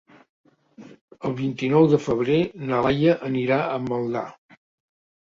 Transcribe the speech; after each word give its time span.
El 1.29 1.35
vint-i-nou 1.43 1.87
de 1.93 2.01
febrer 2.07 2.39
na 2.73 2.83
Laia 2.89 3.17
anirà 3.31 3.63
a 3.67 3.81
Maldà. 3.89 4.29